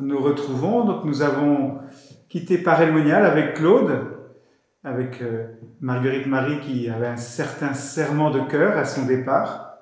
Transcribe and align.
nous 0.00 0.18
retrouvons. 0.18 0.84
Donc 0.84 1.04
nous 1.04 1.22
avons 1.22 1.78
quitté 2.28 2.58
Parelmonial 2.58 3.24
avec 3.24 3.54
Claude, 3.54 4.04
avec 4.82 5.20
euh, 5.22 5.46
Marguerite 5.80 6.26
Marie 6.26 6.60
qui 6.60 6.88
avait 6.88 7.06
un 7.06 7.16
certain 7.16 7.74
serment 7.74 8.30
de 8.30 8.40
cœur 8.40 8.76
à 8.76 8.84
son 8.84 9.06
départ. 9.06 9.78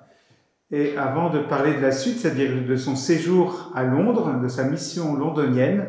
Et 0.71 0.95
avant 0.97 1.29
de 1.29 1.39
parler 1.39 1.73
de 1.73 1.81
la 1.81 1.91
suite, 1.91 2.19
c'est-à-dire 2.19 2.51
de 2.67 2.75
son 2.75 2.95
séjour 2.95 3.71
à 3.73 3.83
Londres, 3.83 4.39
de 4.39 4.47
sa 4.47 4.65
mission 4.65 5.15
londonienne, 5.15 5.87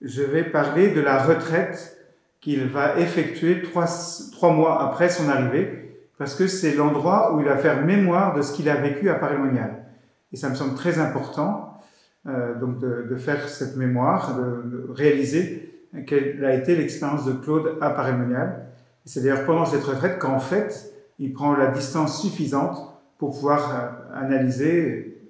je 0.00 0.22
vais 0.22 0.44
parler 0.44 0.90
de 0.90 1.00
la 1.00 1.22
retraite 1.22 1.96
qu'il 2.40 2.66
va 2.66 3.00
effectuer 3.00 3.62
trois, 3.62 3.86
trois, 4.30 4.52
mois 4.52 4.80
après 4.82 5.08
son 5.08 5.28
arrivée, 5.28 5.98
parce 6.18 6.36
que 6.36 6.46
c'est 6.46 6.74
l'endroit 6.74 7.34
où 7.34 7.40
il 7.40 7.46
va 7.46 7.56
faire 7.56 7.84
mémoire 7.84 8.34
de 8.36 8.42
ce 8.42 8.52
qu'il 8.52 8.68
a 8.68 8.76
vécu 8.76 9.10
à 9.10 9.14
Parelmonial. 9.14 9.86
Et 10.32 10.36
ça 10.36 10.50
me 10.50 10.54
semble 10.54 10.74
très 10.74 11.00
important 11.00 11.75
donc 12.60 12.80
de, 12.80 13.16
faire 13.16 13.48
cette 13.48 13.76
mémoire, 13.76 14.36
de, 14.36 14.92
réaliser 14.92 15.84
quelle 16.06 16.44
a 16.44 16.54
été 16.54 16.76
l'expérience 16.76 17.24
de 17.24 17.32
Claude 17.32 17.78
à 17.80 17.90
Paris-Monial. 17.90 18.66
C'est 19.04 19.22
d'ailleurs 19.22 19.46
pendant 19.46 19.64
cette 19.64 19.84
retraite 19.84 20.18
qu'en 20.18 20.40
fait, 20.40 20.92
il 21.18 21.32
prend 21.32 21.56
la 21.56 21.68
distance 21.68 22.20
suffisante 22.20 22.76
pour 23.18 23.30
pouvoir 23.30 23.70
euh, 23.70 24.20
analyser 24.20 25.22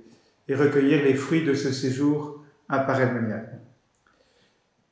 et 0.48 0.54
recueillir 0.54 1.04
les 1.04 1.14
fruits 1.14 1.44
de 1.44 1.54
ce 1.54 1.72
séjour 1.72 2.42
à 2.68 2.80
Paris-Monial. 2.80 3.60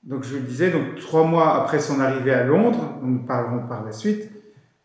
Donc 0.02 0.22
je 0.24 0.34
le 0.34 0.42
disais, 0.42 0.70
donc 0.70 0.96
trois 0.96 1.24
mois 1.24 1.62
après 1.62 1.78
son 1.78 1.98
arrivée 1.98 2.32
à 2.32 2.44
Londres, 2.44 2.98
nous 3.02 3.20
parlerons 3.20 3.66
par 3.66 3.84
la 3.84 3.92
suite, 3.92 4.30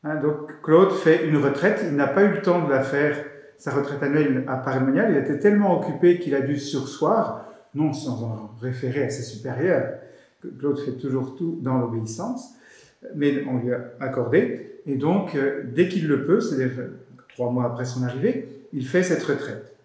hein, 0.04 0.16
donc 0.16 0.62
Claude 0.64 0.94
fait 0.94 1.28
une 1.28 1.38
retraite. 1.38 1.84
Il 1.86 1.96
n'a 1.96 2.08
pas 2.08 2.24
eu 2.24 2.30
le 2.30 2.42
temps 2.42 2.66
de 2.66 2.72
la 2.72 2.82
faire 2.82 3.18
sa 3.60 3.72
retraite 3.72 4.02
annuelle 4.02 4.46
à 4.48 4.56
Paris-Monial, 4.56 5.12
il 5.12 5.18
était 5.18 5.38
tellement 5.38 5.80
occupé 5.80 6.18
qu'il 6.18 6.34
a 6.34 6.42
dû 6.42 6.58
sursoir, 6.58 7.46
non 7.76 7.92
sans 7.92 8.24
en 8.24 8.52
référer 8.62 9.04
à 9.04 9.10
ses 9.10 9.22
supérieurs, 9.22 9.96
que 10.42 10.48
Claude 10.48 10.80
fait 10.80 10.94
toujours 10.94 11.36
tout 11.36 11.60
dans 11.62 11.78
l'obéissance, 11.78 12.56
mais 13.16 13.44
on 13.48 13.58
lui 13.58 13.74
a 13.74 13.82
accordé. 14.00 14.80
Et 14.86 14.96
donc, 14.96 15.36
euh, 15.36 15.64
dès 15.76 15.90
qu'il 15.90 16.08
le 16.08 16.26
peut, 16.26 16.40
c'est-à-dire 16.40 16.72
trois 17.28 17.52
mois 17.52 17.66
après 17.66 17.84
son 17.84 18.04
arrivée, 18.04 18.48
il 18.72 18.88
fait 18.88 19.04
cette 19.04 19.24
retraite. 19.24 19.76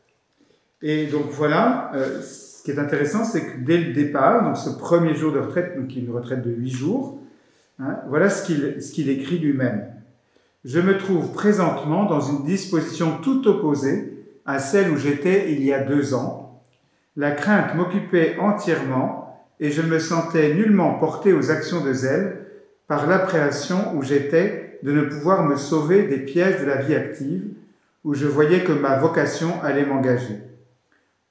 Et 0.80 1.06
donc 1.06 1.27
voilà, 1.30 1.91
euh, 1.95 2.20
ce 2.20 2.62
qui 2.62 2.70
est 2.70 2.78
intéressant, 2.78 3.25
c'est 3.25 3.45
que 3.45 3.64
dès 3.64 3.78
le 3.78 3.92
départ, 3.92 4.45
donc 4.45 4.56
ce 4.56 4.70
premier 4.70 5.17
jour 5.17 5.33
de 5.33 5.41
retraite, 5.41 5.77
donc 5.77 5.95
une 5.97 6.11
retraite 6.11 6.42
de 6.42 6.50
huit 6.52 6.70
jours, 6.70 7.19
hein, 7.80 7.98
voilà 8.08 8.30
ce 8.30 8.45
qu'il 8.92 9.08
écrit 9.08 9.41
lui-même 9.41 9.94
je 10.65 10.81
me 10.81 10.97
trouve 10.97 11.33
présentement 11.33 12.05
dans 12.05 12.20
une 12.20 12.45
disposition 12.45 13.19
tout 13.23 13.47
opposée 13.47 14.27
à 14.47 14.59
celle 14.59 14.91
où 14.91 14.97
j'étais 14.97 15.53
il 15.53 15.62
y 15.62 15.75
a 15.75 15.83
deux 15.83 16.15
ans. 16.15 16.62
La 17.17 17.33
crainte 17.33 17.75
m'occupait 17.75 18.37
entièrement 18.41 19.47
et 19.61 19.70
je 19.70 19.83
me 19.83 19.98
sentais 19.98 20.55
nullement 20.55 20.95
porté 20.95 21.33
aux 21.33 21.51
actions 21.51 21.85
de 21.85 21.92
zèle 21.92 22.47
par 22.89 23.07
l'appréhension 23.07 23.95
où 23.95 24.03
j'étais 24.03 24.79
de 24.83 24.92
ne 24.92 25.03
pouvoir 25.03 25.45
me 25.45 25.57
sauver 25.57 26.05
des 26.05 26.19
pièges 26.19 26.61
de 26.61 26.67
la 26.67 26.77
vie 26.77 26.95
active, 26.95 27.45
où 28.03 28.15
je 28.15 28.27
voyais 28.27 28.64
que 28.64 28.73
ma 28.73 28.98
vocation 28.98 29.63
allait 29.63 29.86
m'engager. 29.86 30.41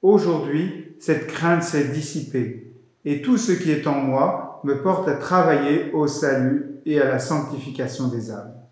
Aujourd'hui, 0.02 0.94
cette 0.98 1.26
crainte 1.26 1.62
s'est 1.62 1.88
dissipée 1.88 2.72
et 3.04 3.20
tout 3.20 3.36
ce 3.36 3.52
qui 3.52 3.70
est 3.70 3.86
en 3.86 4.00
moi 4.00 4.60
me 4.64 4.80
porte 4.80 5.08
à 5.08 5.14
travailler 5.14 5.90
au 5.92 6.06
salut 6.06 6.66
et 6.86 7.00
à 7.00 7.08
la 7.08 7.18
sanctification 7.18 8.08
des 8.08 8.30
âmes 8.30 8.63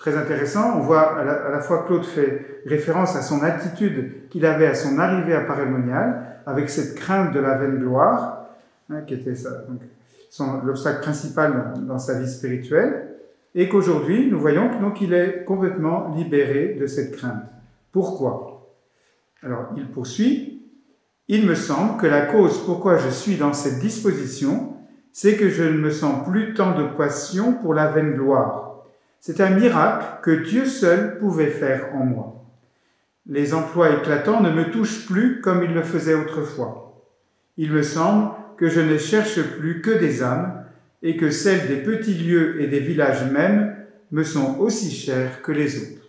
très 0.00 0.16
intéressant. 0.16 0.78
On 0.78 0.80
voit 0.80 1.18
à 1.18 1.50
la, 1.50 1.60
fois 1.60 1.84
Claude 1.86 2.04
fait 2.04 2.62
référence 2.66 3.14
à 3.14 3.22
son 3.22 3.42
attitude 3.42 4.28
qu'il 4.30 4.44
avait 4.44 4.66
à 4.66 4.74
son 4.74 4.98
arrivée 4.98 5.34
à 5.34 5.42
Parémonial, 5.42 6.40
avec 6.46 6.68
cette 6.68 6.96
crainte 6.96 7.32
de 7.32 7.38
la 7.38 7.56
vaine 7.56 7.78
gloire, 7.78 8.46
hein, 8.90 9.02
qui 9.06 9.14
était 9.14 9.34
l'obstacle 10.64 11.02
principal 11.02 11.74
dans, 11.86 11.98
sa 11.98 12.18
vie 12.18 12.28
spirituelle, 12.28 13.08
et 13.54 13.68
qu'aujourd'hui, 13.68 14.28
nous 14.30 14.40
voyons 14.40 14.70
qu'il 14.92 15.12
est 15.12 15.44
complètement 15.44 16.14
libéré 16.16 16.76
de 16.80 16.86
cette 16.86 17.16
crainte. 17.16 17.44
Pourquoi? 17.92 18.68
Alors, 19.42 19.70
il 19.76 19.86
poursuit, 19.88 20.62
il 21.28 21.46
me 21.46 21.54
semble 21.54 22.00
que 22.00 22.06
la 22.06 22.22
cause 22.22 22.64
pourquoi 22.64 22.96
je 22.96 23.08
suis 23.08 23.36
dans 23.36 23.52
cette 23.52 23.80
disposition, 23.80 24.76
c'est 25.12 25.36
que 25.36 25.48
je 25.48 25.64
ne 25.64 25.78
me 25.78 25.90
sens 25.90 26.26
plus 26.28 26.54
tant 26.54 26.78
de 26.78 26.84
passion 26.96 27.54
pour 27.54 27.74
la 27.74 27.88
vaine 27.88 28.12
gloire 28.12 28.69
c'est 29.20 29.40
un 29.42 29.50
miracle 29.50 30.06
que 30.22 30.30
Dieu 30.30 30.64
seul 30.64 31.18
pouvait 31.18 31.50
faire 31.50 31.94
en 31.94 32.04
moi. 32.04 32.44
Les 33.26 33.52
emplois 33.52 33.90
éclatants 33.90 34.40
ne 34.40 34.50
me 34.50 34.70
touchent 34.70 35.06
plus 35.06 35.40
comme 35.42 35.62
ils 35.62 35.74
le 35.74 35.82
faisaient 35.82 36.14
autrefois. 36.14 37.04
Il 37.58 37.70
me 37.70 37.82
semble 37.82 38.30
que 38.56 38.68
je 38.68 38.80
ne 38.80 38.96
cherche 38.96 39.40
plus 39.58 39.82
que 39.82 39.90
des 39.90 40.22
âmes 40.22 40.64
et 41.02 41.16
que 41.16 41.30
celles 41.30 41.68
des 41.68 41.76
petits 41.76 42.14
lieux 42.14 42.60
et 42.62 42.66
des 42.66 42.80
villages 42.80 43.30
mêmes 43.30 43.76
me 44.10 44.24
sont 44.24 44.58
aussi 44.58 44.90
chères 44.90 45.42
que 45.42 45.52
les 45.52 45.76
autres. 45.76 46.08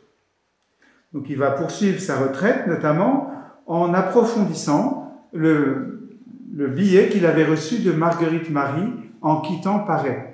Donc 1.13 1.29
il 1.29 1.37
va 1.37 1.51
poursuivre 1.51 1.99
sa 1.99 2.17
retraite 2.17 2.65
notamment 2.67 3.31
en 3.67 3.93
approfondissant 3.93 5.27
le, 5.33 6.09
le 6.53 6.67
billet 6.67 7.09
qu'il 7.09 7.25
avait 7.25 7.45
reçu 7.45 7.79
de 7.79 7.91
Marguerite 7.91 8.49
Marie 8.49 8.91
en 9.21 9.41
quittant 9.41 9.79
Paris. 9.79 10.30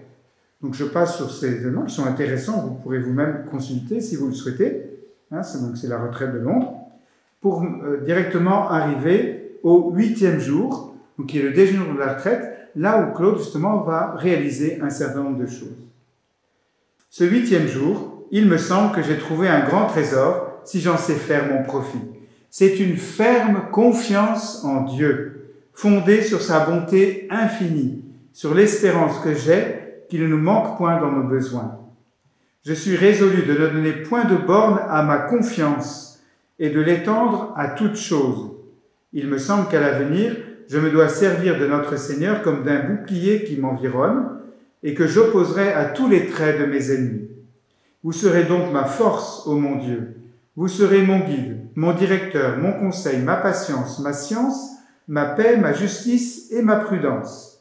Donc 0.61 0.73
je 0.73 0.85
passe 0.85 1.17
sur 1.17 1.31
ces 1.31 1.61
éléments 1.61 1.83
qui 1.83 1.93
sont 1.93 2.05
intéressants, 2.05 2.61
vous 2.61 2.75
pourrez 2.75 2.99
vous-même 2.99 3.45
consulter 3.49 4.01
si 4.01 4.15
vous 4.15 4.27
le 4.27 4.33
souhaitez. 4.33 4.83
Hein, 5.31 5.43
c'est 5.43 5.61
donc 5.61 5.77
c'est 5.77 5.87
la 5.87 5.99
retraite 5.99 6.33
de 6.33 6.39
Londres 6.39 6.73
pour 7.41 7.63
euh, 7.63 8.01
directement 8.03 8.69
arriver 8.69 9.59
au 9.63 9.91
huitième 9.93 10.39
jour, 10.39 10.95
donc 11.17 11.27
qui 11.27 11.39
est 11.39 11.43
le 11.43 11.51
déjeuner 11.51 11.93
de 11.93 11.99
la 11.99 12.13
retraite, 12.13 12.69
là 12.75 13.01
où 13.01 13.15
Claude 13.15 13.37
justement 13.37 13.81
va 13.81 14.15
réaliser 14.15 14.79
un 14.81 14.89
certain 14.89 15.23
nombre 15.23 15.39
de 15.39 15.47
choses. 15.47 15.83
Ce 17.09 17.23
huitième 17.23 17.67
jour, 17.67 18.25
il 18.31 18.47
me 18.47 18.57
semble 18.57 18.93
que 18.93 19.01
j'ai 19.01 19.17
trouvé 19.17 19.47
un 19.47 19.65
grand 19.65 19.87
trésor 19.87 20.61
si 20.63 20.81
j'en 20.81 20.97
sais 20.97 21.15
faire 21.15 21.51
mon 21.51 21.63
profit. 21.63 22.01
C'est 22.49 22.79
une 22.79 22.97
ferme 22.97 23.69
confiance 23.71 24.63
en 24.63 24.81
Dieu, 24.83 25.53
fondée 25.73 26.21
sur 26.21 26.41
sa 26.41 26.65
bonté 26.65 27.27
infinie, 27.29 28.03
sur 28.33 28.53
l'espérance 28.53 29.19
que 29.19 29.33
j'ai 29.33 29.86
qu'il 30.09 30.23
ne 30.23 30.27
nous 30.27 30.41
manque 30.41 30.77
point 30.77 30.99
dans 30.99 31.11
nos 31.11 31.23
besoins. 31.23 31.79
Je 32.65 32.73
suis 32.73 32.95
résolu 32.95 33.43
de 33.43 33.53
ne 33.53 33.67
donner 33.67 33.91
point 33.93 34.25
de 34.25 34.35
borne 34.35 34.79
à 34.89 35.03
ma 35.03 35.17
confiance 35.19 36.19
et 36.59 36.69
de 36.69 36.81
l'étendre 36.81 37.53
à 37.55 37.69
toute 37.69 37.95
chose. 37.95 38.51
Il 39.13 39.27
me 39.27 39.37
semble 39.37 39.69
qu'à 39.69 39.79
l'avenir, 39.79 40.35
je 40.69 40.79
me 40.79 40.91
dois 40.91 41.07
servir 41.07 41.57
de 41.57 41.65
notre 41.65 41.97
Seigneur 41.97 42.41
comme 42.41 42.63
d'un 42.63 42.83
bouclier 42.83 43.43
qui 43.43 43.57
m'environne 43.57 44.39
et 44.83 44.93
que 44.93 45.07
j'opposerai 45.07 45.71
à 45.71 45.85
tous 45.85 46.09
les 46.09 46.27
traits 46.27 46.59
de 46.59 46.65
mes 46.65 46.91
ennemis. 46.91 47.29
Vous 48.03 48.11
serez 48.11 48.43
donc 48.43 48.71
ma 48.71 48.85
force, 48.85 49.47
ô 49.47 49.55
mon 49.55 49.77
Dieu. 49.77 50.15
Vous 50.55 50.67
serez 50.67 51.03
mon 51.03 51.19
guide, 51.19 51.57
mon 51.75 51.93
directeur, 51.93 52.57
mon 52.57 52.73
conseil, 52.73 53.19
ma 53.19 53.35
patience, 53.35 53.99
ma 53.99 54.11
science, 54.13 54.71
ma 55.07 55.25
paix, 55.25 55.57
ma 55.57 55.71
justice 55.71 56.51
et 56.51 56.61
ma 56.61 56.77
prudence. 56.77 57.56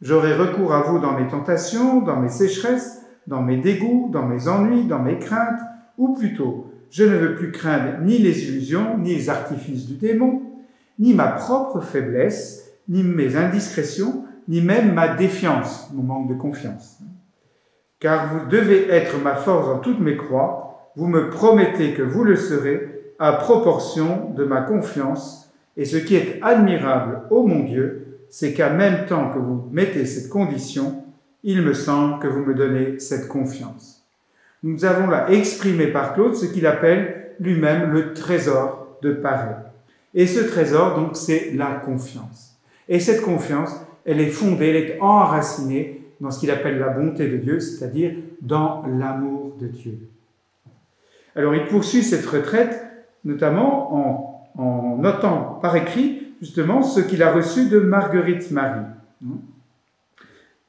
J'aurai 0.00 0.34
recours 0.34 0.72
à 0.72 0.82
vous 0.82 1.00
dans 1.00 1.18
mes 1.18 1.26
tentations, 1.26 2.00
dans 2.00 2.16
mes 2.16 2.28
sécheresses, 2.28 3.02
dans 3.26 3.42
mes 3.42 3.56
dégoûts, 3.56 4.10
dans 4.12 4.24
mes 4.24 4.46
ennuis, 4.46 4.84
dans 4.84 5.00
mes 5.00 5.18
craintes, 5.18 5.60
ou 5.96 6.14
plutôt, 6.14 6.72
je 6.90 7.04
ne 7.04 7.16
veux 7.16 7.34
plus 7.34 7.50
craindre 7.50 8.00
ni 8.02 8.18
les 8.18 8.48
illusions, 8.48 8.96
ni 8.98 9.14
les 9.14 9.28
artifices 9.28 9.86
du 9.86 9.94
démon, 9.94 10.42
ni 10.98 11.14
ma 11.14 11.26
propre 11.26 11.80
faiblesse, 11.80 12.72
ni 12.88 13.02
mes 13.02 13.36
indiscrétions, 13.36 14.24
ni 14.46 14.62
même 14.62 14.94
ma 14.94 15.08
défiance, 15.08 15.90
mon 15.92 16.04
manque 16.04 16.28
de 16.28 16.34
confiance. 16.34 16.98
Car 18.00 18.32
vous 18.32 18.48
devez 18.48 18.88
être 18.88 19.20
ma 19.22 19.34
force 19.34 19.66
dans 19.66 19.80
toutes 19.80 20.00
mes 20.00 20.16
croix, 20.16 20.92
vous 20.96 21.08
me 21.08 21.28
promettez 21.28 21.92
que 21.94 22.02
vous 22.02 22.24
le 22.24 22.36
serez 22.36 23.12
à 23.18 23.32
proportion 23.32 24.30
de 24.36 24.44
ma 24.44 24.62
confiance, 24.62 25.52
et 25.76 25.84
ce 25.84 25.96
qui 25.96 26.14
est 26.14 26.38
admirable, 26.42 27.22
ô 27.30 27.46
mon 27.46 27.64
Dieu, 27.64 28.07
c'est 28.30 28.52
qu'à 28.52 28.70
même 28.70 29.06
temps 29.06 29.30
que 29.30 29.38
vous 29.38 29.68
mettez 29.70 30.06
cette 30.06 30.28
condition, 30.28 31.04
il 31.44 31.62
me 31.62 31.72
semble 31.72 32.18
que 32.18 32.26
vous 32.26 32.44
me 32.44 32.54
donnez 32.54 32.98
cette 32.98 33.28
confiance. 33.28 34.06
Nous 34.62 34.84
avons 34.84 35.06
là 35.06 35.30
exprimé 35.30 35.86
par 35.88 36.14
Claude 36.14 36.34
ce 36.34 36.46
qu'il 36.46 36.66
appelle 36.66 37.32
lui-même 37.40 37.92
le 37.92 38.12
trésor 38.12 38.98
de 39.02 39.12
Paris. 39.12 39.54
Et 40.14 40.26
ce 40.26 40.40
trésor, 40.40 40.96
donc, 40.96 41.16
c'est 41.16 41.52
la 41.54 41.72
confiance. 41.84 42.58
Et 42.88 42.98
cette 42.98 43.22
confiance, 43.22 43.70
elle 44.04 44.20
est 44.20 44.30
fondée, 44.30 44.68
elle 44.70 44.76
est 44.76 45.00
enracinée 45.00 46.02
dans 46.20 46.30
ce 46.30 46.40
qu'il 46.40 46.50
appelle 46.50 46.78
la 46.78 46.88
bonté 46.88 47.28
de 47.28 47.36
Dieu, 47.36 47.60
c'est-à-dire 47.60 48.12
dans 48.40 48.84
l'amour 48.86 49.54
de 49.60 49.68
Dieu. 49.68 49.98
Alors 51.36 51.54
il 51.54 51.66
poursuit 51.66 52.02
cette 52.02 52.26
retraite 52.26 52.84
notamment 53.24 53.94
en, 53.94 54.50
en 54.56 54.96
notant 54.96 55.58
par 55.62 55.76
écrit 55.76 56.17
justement 56.40 56.82
ce 56.82 57.00
qu'il 57.00 57.22
a 57.22 57.32
reçu 57.32 57.68
de 57.68 57.78
Marguerite 57.80 58.50
Marie. 58.50 58.86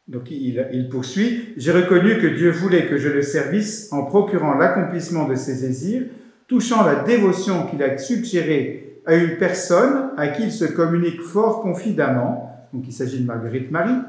Donc 0.07 0.31
il, 0.31 0.89
poursuit, 0.89 1.53
j'ai 1.55 1.71
reconnu 1.71 2.17
que 2.17 2.25
Dieu 2.25 2.49
voulait 2.49 2.87
que 2.87 2.97
je 2.97 3.09
le 3.09 3.21
servisse 3.21 3.89
en 3.91 4.05
procurant 4.05 4.55
l'accomplissement 4.55 5.27
de 5.27 5.35
ses 5.35 5.67
désirs, 5.67 6.03
touchant 6.47 6.83
la 6.83 7.03
dévotion 7.03 7.67
qu'il 7.67 7.83
a 7.83 7.95
suggérée 7.97 9.01
à 9.05 9.15
une 9.15 9.37
personne 9.37 10.09
à 10.17 10.29
qui 10.29 10.43
il 10.43 10.51
se 10.51 10.65
communique 10.65 11.21
fort 11.21 11.61
confidemment, 11.61 12.67
donc 12.73 12.85
il 12.87 12.93
s'agit 12.93 13.19
de 13.19 13.27
Marguerite 13.27 13.69
Marie, 13.69 14.01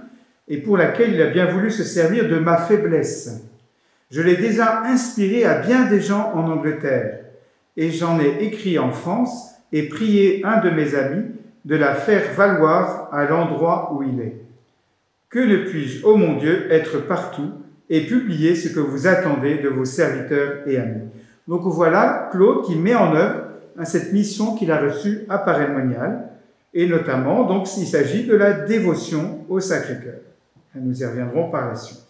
et 0.48 0.56
pour 0.56 0.78
laquelle 0.78 1.12
il 1.12 1.20
a 1.20 1.28
bien 1.28 1.46
voulu 1.46 1.70
se 1.70 1.84
servir 1.84 2.28
de 2.28 2.38
ma 2.38 2.56
faiblesse. 2.56 3.42
Je 4.10 4.22
l'ai 4.22 4.36
déjà 4.36 4.82
inspiré 4.84 5.44
à 5.44 5.60
bien 5.60 5.84
des 5.84 6.00
gens 6.00 6.32
en 6.34 6.50
Angleterre, 6.50 7.20
et 7.76 7.90
j'en 7.90 8.18
ai 8.18 8.42
écrit 8.42 8.78
en 8.78 8.90
France 8.90 9.50
et 9.72 9.88
prié 9.88 10.42
un 10.44 10.60
de 10.60 10.70
mes 10.70 10.94
amis 10.94 11.26
de 11.64 11.76
la 11.76 11.94
faire 11.94 12.32
valoir 12.34 13.08
à 13.12 13.24
l'endroit 13.24 13.92
où 13.94 14.02
il 14.02 14.20
est. 14.20 14.40
Que 15.28 15.38
ne 15.38 15.68
puis-je, 15.68 16.04
ô 16.04 16.16
mon 16.16 16.36
Dieu, 16.36 16.72
être 16.72 16.98
partout 17.06 17.52
et 17.88 18.06
publier 18.06 18.54
ce 18.54 18.68
que 18.68 18.80
vous 18.80 19.06
attendez 19.06 19.58
de 19.58 19.68
vos 19.68 19.84
serviteurs 19.84 20.66
et 20.66 20.76
amis? 20.76 21.08
Donc 21.46 21.62
voilà 21.64 22.28
Claude 22.32 22.64
qui 22.64 22.76
met 22.76 22.94
en 22.94 23.14
œuvre 23.14 23.44
hein, 23.78 23.84
cette 23.84 24.12
mission 24.12 24.54
qu'il 24.54 24.70
a 24.72 24.80
reçue 24.80 25.20
à 25.28 25.38
Paray-Monial, 25.38 26.30
et 26.72 26.86
notamment, 26.86 27.44
donc, 27.44 27.66
il 27.76 27.86
s'agit 27.86 28.26
de 28.26 28.36
la 28.36 28.52
dévotion 28.52 29.40
au 29.48 29.58
Sacré-Cœur. 29.58 30.20
Nous 30.76 31.02
y 31.02 31.04
reviendrons 31.04 31.50
par 31.50 31.68
la 31.68 31.74
suite. 31.74 32.04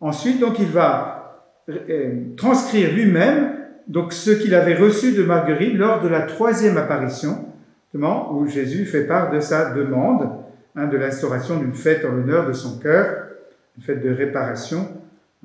Ensuite, 0.00 0.38
donc, 0.38 0.60
il 0.60 0.68
va 0.68 1.42
euh, 1.68 2.20
transcrire 2.36 2.92
lui-même 2.92 3.56
donc 3.88 4.12
ce 4.12 4.30
qu'il 4.30 4.54
avait 4.54 4.76
reçu 4.76 5.12
de 5.12 5.24
Marguerite 5.24 5.74
lors 5.76 6.00
de 6.00 6.08
la 6.08 6.22
troisième 6.22 6.78
apparition, 6.78 7.46
où 7.94 8.46
Jésus 8.46 8.86
fait 8.86 9.06
part 9.06 9.30
de 9.30 9.40
sa 9.40 9.70
demande 9.70 10.28
Hein, 10.76 10.88
de 10.88 10.96
l'instauration 10.96 11.60
d'une 11.60 11.72
fête 11.72 12.04
en 12.04 12.10
l'honneur 12.10 12.48
de 12.48 12.52
son 12.52 12.80
cœur, 12.80 13.28
une 13.76 13.84
fête 13.84 14.02
de 14.02 14.10
réparation 14.10 14.88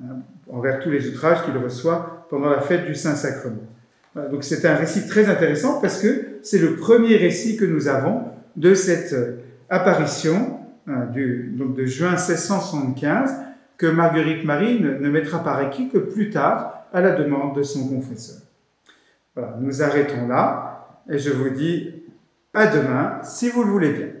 hein, 0.02 0.16
envers 0.50 0.80
tous 0.80 0.90
les 0.90 1.06
outrages 1.06 1.44
qu'il 1.44 1.56
reçoit 1.56 2.26
pendant 2.30 2.50
la 2.50 2.60
fête 2.60 2.84
du 2.84 2.96
Saint-Sacrement. 2.96 3.62
donc 4.32 4.42
c'est 4.42 4.64
un 4.64 4.74
récit 4.74 5.06
très 5.06 5.28
intéressant 5.28 5.80
parce 5.80 6.02
que 6.02 6.40
c'est 6.42 6.58
le 6.58 6.74
premier 6.74 7.16
récit 7.16 7.56
que 7.56 7.64
nous 7.64 7.86
avons 7.86 8.24
de 8.56 8.74
cette 8.74 9.12
euh, 9.12 9.36
apparition 9.68 10.58
hein, 10.88 11.06
de 11.14 11.84
juin 11.84 12.16
1675 12.16 13.30
que 13.76 13.86
Marguerite 13.86 14.44
Marie 14.44 14.80
ne, 14.80 14.98
ne 14.98 15.10
mettra 15.10 15.44
par 15.44 15.62
écrit 15.62 15.90
que 15.90 15.98
plus 15.98 16.30
tard 16.30 16.86
à 16.92 17.00
la 17.00 17.12
demande 17.12 17.54
de 17.54 17.62
son 17.62 17.88
confesseur. 17.88 18.42
Voilà, 19.36 19.56
nous 19.60 19.80
arrêtons 19.80 20.26
là 20.26 20.98
et 21.08 21.18
je 21.20 21.30
vous 21.30 21.50
dis 21.50 21.99
à 22.54 22.66
demain 22.66 23.20
si 23.22 23.48
vous 23.48 23.62
le 23.62 23.70
voulez 23.70 23.92
bien. 23.92 24.19